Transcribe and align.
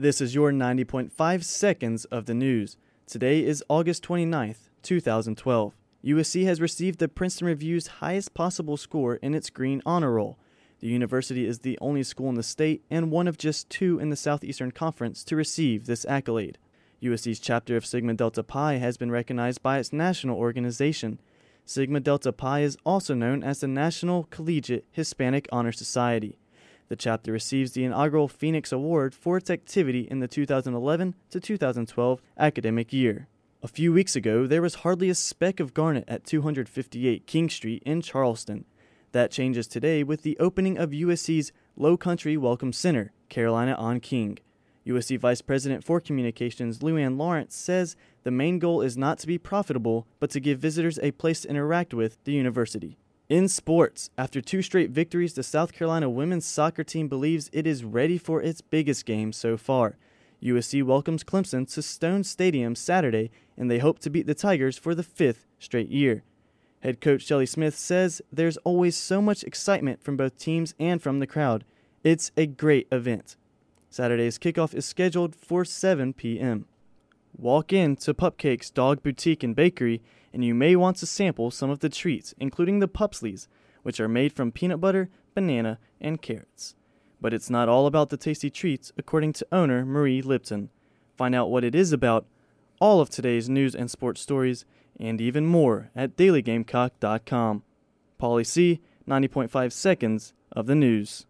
This 0.00 0.20
is 0.20 0.32
your 0.32 0.52
90.5 0.52 1.42
seconds 1.42 2.04
of 2.04 2.26
the 2.26 2.34
news. 2.34 2.76
Today 3.04 3.44
is 3.44 3.64
August 3.68 4.04
29th, 4.04 4.68
2012. 4.84 5.74
USC 6.04 6.44
has 6.44 6.60
received 6.60 7.00
the 7.00 7.08
Princeton 7.08 7.48
Review's 7.48 7.88
highest 7.98 8.32
possible 8.32 8.76
score 8.76 9.16
in 9.16 9.34
its 9.34 9.50
Green 9.50 9.82
Honor 9.84 10.12
Roll. 10.12 10.38
The 10.78 10.86
university 10.86 11.48
is 11.48 11.58
the 11.58 11.76
only 11.80 12.04
school 12.04 12.28
in 12.28 12.36
the 12.36 12.44
state 12.44 12.84
and 12.88 13.10
one 13.10 13.26
of 13.26 13.38
just 13.38 13.68
two 13.70 13.98
in 13.98 14.10
the 14.10 14.14
Southeastern 14.14 14.70
Conference 14.70 15.24
to 15.24 15.34
receive 15.34 15.86
this 15.86 16.06
accolade. 16.08 16.58
USC's 17.02 17.40
chapter 17.40 17.76
of 17.76 17.84
Sigma 17.84 18.14
Delta 18.14 18.44
Pi 18.44 18.74
has 18.74 18.96
been 18.98 19.10
recognized 19.10 19.64
by 19.64 19.80
its 19.80 19.92
national 19.92 20.38
organization. 20.38 21.18
Sigma 21.64 21.98
Delta 21.98 22.32
Pi 22.32 22.60
is 22.60 22.78
also 22.86 23.14
known 23.14 23.42
as 23.42 23.58
the 23.58 23.66
National 23.66 24.28
Collegiate 24.30 24.86
Hispanic 24.92 25.48
Honor 25.50 25.72
Society. 25.72 26.38
The 26.88 26.96
chapter 26.96 27.32
receives 27.32 27.72
the 27.72 27.84
inaugural 27.84 28.28
Phoenix 28.28 28.72
Award 28.72 29.14
for 29.14 29.36
its 29.36 29.50
activity 29.50 30.08
in 30.10 30.20
the 30.20 30.28
2011 30.28 31.14
to 31.30 31.38
2012 31.38 32.22
academic 32.38 32.92
year. 32.94 33.28
A 33.62 33.68
few 33.68 33.92
weeks 33.92 34.16
ago, 34.16 34.46
there 34.46 34.62
was 34.62 34.76
hardly 34.76 35.10
a 35.10 35.14
speck 35.14 35.60
of 35.60 35.74
garnet 35.74 36.04
at 36.08 36.24
258 36.24 37.26
King 37.26 37.50
Street 37.50 37.82
in 37.84 38.00
Charleston. 38.00 38.64
That 39.12 39.30
changes 39.30 39.66
today 39.66 40.02
with 40.02 40.22
the 40.22 40.38
opening 40.38 40.78
of 40.78 40.90
USC's 40.90 41.52
Low 41.76 41.98
Country 41.98 42.38
Welcome 42.38 42.72
Center, 42.72 43.12
Carolina 43.28 43.74
on 43.74 44.00
King. 44.00 44.38
USC 44.86 45.18
Vice 45.18 45.42
President 45.42 45.84
for 45.84 46.00
Communications 46.00 46.78
Luanne 46.78 47.18
Lawrence 47.18 47.54
says 47.54 47.96
the 48.22 48.30
main 48.30 48.58
goal 48.58 48.80
is 48.80 48.96
not 48.96 49.18
to 49.18 49.26
be 49.26 49.36
profitable, 49.36 50.06
but 50.20 50.30
to 50.30 50.40
give 50.40 50.58
visitors 50.58 50.98
a 51.02 51.10
place 51.12 51.42
to 51.42 51.50
interact 51.50 51.92
with 51.92 52.16
the 52.24 52.32
university. 52.32 52.96
In 53.28 53.46
sports, 53.46 54.08
after 54.16 54.40
two 54.40 54.62
straight 54.62 54.88
victories, 54.88 55.34
the 55.34 55.42
South 55.42 55.74
Carolina 55.74 56.08
women's 56.08 56.46
soccer 56.46 56.82
team 56.82 57.08
believes 57.08 57.50
it 57.52 57.66
is 57.66 57.84
ready 57.84 58.16
for 58.16 58.40
its 58.40 58.62
biggest 58.62 59.04
game 59.04 59.34
so 59.34 59.58
far. 59.58 59.98
USC 60.42 60.82
welcomes 60.82 61.24
Clemson 61.24 61.70
to 61.74 61.82
Stone 61.82 62.24
Stadium 62.24 62.74
Saturday, 62.74 63.30
and 63.54 63.70
they 63.70 63.80
hope 63.80 63.98
to 63.98 64.08
beat 64.08 64.26
the 64.26 64.34
Tigers 64.34 64.78
for 64.78 64.94
the 64.94 65.02
fifth 65.02 65.44
straight 65.58 65.90
year. 65.90 66.22
Head 66.80 67.02
coach 67.02 67.26
Shelley 67.26 67.44
Smith 67.44 67.76
says 67.76 68.22
there's 68.32 68.56
always 68.58 68.96
so 68.96 69.20
much 69.20 69.44
excitement 69.44 70.02
from 70.02 70.16
both 70.16 70.38
teams 70.38 70.74
and 70.80 71.02
from 71.02 71.18
the 71.18 71.26
crowd. 71.26 71.64
It's 72.02 72.30
a 72.34 72.46
great 72.46 72.88
event. 72.90 73.36
Saturday's 73.90 74.38
kickoff 74.38 74.72
is 74.72 74.86
scheduled 74.86 75.36
for 75.36 75.66
7 75.66 76.14
p.m. 76.14 76.64
Walk 77.40 77.72
in 77.72 77.94
to 77.98 78.14
Pupcake's 78.14 78.68
Dog 78.68 79.00
Boutique 79.00 79.44
and 79.44 79.54
Bakery, 79.54 80.02
and 80.32 80.44
you 80.44 80.56
may 80.56 80.74
want 80.74 80.96
to 80.96 81.06
sample 81.06 81.52
some 81.52 81.70
of 81.70 81.78
the 81.78 81.88
treats, 81.88 82.34
including 82.40 82.80
the 82.80 82.88
Pupsleys, 82.88 83.46
which 83.84 84.00
are 84.00 84.08
made 84.08 84.32
from 84.32 84.50
peanut 84.50 84.80
butter, 84.80 85.08
banana, 85.36 85.78
and 86.00 86.20
carrots. 86.20 86.74
But 87.20 87.32
it's 87.32 87.48
not 87.48 87.68
all 87.68 87.86
about 87.86 88.10
the 88.10 88.16
tasty 88.16 88.50
treats, 88.50 88.90
according 88.98 89.34
to 89.34 89.46
owner 89.52 89.84
Marie 89.84 90.20
Lipton. 90.20 90.70
Find 91.16 91.32
out 91.32 91.48
what 91.48 91.62
it 91.62 91.76
is 91.76 91.92
about, 91.92 92.26
all 92.80 93.00
of 93.00 93.08
today's 93.08 93.48
news 93.48 93.72
and 93.72 93.88
sports 93.88 94.20
stories, 94.20 94.64
and 94.98 95.20
even 95.20 95.46
more 95.46 95.92
at 95.94 96.16
dailygamecock.com. 96.16 97.62
Pauly 98.20 98.46
C, 98.46 98.80
90.5 99.08 99.70
seconds 99.70 100.34
of 100.50 100.66
the 100.66 100.74
news. 100.74 101.24